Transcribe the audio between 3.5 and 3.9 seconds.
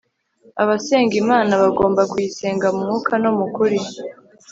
kuri